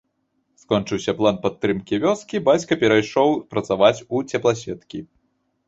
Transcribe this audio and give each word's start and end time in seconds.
Скончыўся 0.61 1.13
план 1.19 1.37
падтрымкі 1.43 1.99
вёскі, 2.07 2.43
бацька 2.49 2.79
перайшоў 2.81 3.37
працаваць 3.55 3.95
у 4.15 4.25
цепласеткі. 4.33 5.07